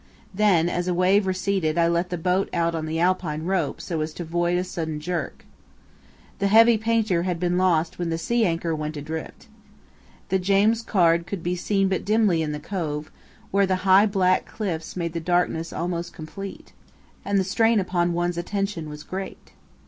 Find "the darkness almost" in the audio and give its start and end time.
15.13-16.13